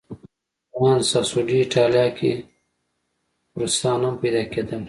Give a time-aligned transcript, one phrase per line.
[0.71, 2.31] په ګران ساسو ډي ایټالیا کې
[3.51, 4.79] خرسان هم پیدا کېدل.